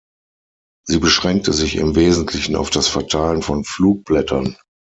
[0.87, 4.57] Sie beschränkte sich im Wesentlichen auf das Verteilen von Flugblättern.